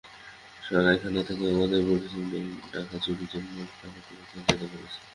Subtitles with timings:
[0.61, 2.17] সরাইখানা থেকে আমাদের বলেছে
[2.71, 4.99] টাকা চুরির জন্য তারা তোমাকে যেতে বলেছে।